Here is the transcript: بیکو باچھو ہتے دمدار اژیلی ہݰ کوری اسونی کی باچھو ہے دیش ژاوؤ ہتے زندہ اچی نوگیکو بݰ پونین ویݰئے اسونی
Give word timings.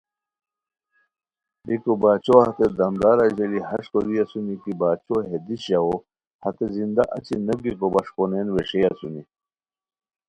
بیکو 1.65 1.93
باچھو 2.01 2.35
ہتے 2.43 2.65
دمدار 2.77 3.17
اژیلی 3.25 3.61
ہݰ 3.67 3.83
کوری 3.91 4.15
اسونی 4.21 4.55
کی 4.63 4.71
باچھو 4.81 5.15
ہے 5.27 5.37
دیش 5.45 5.61
ژاوؤ 5.69 5.95
ہتے 6.43 6.65
زندہ 6.75 7.03
اچی 7.15 7.35
نوگیکو 7.45 7.87
بݰ 7.93 8.07
پونین 8.15 8.47
ویݰئے 8.55 8.81
اسونی 8.91 9.23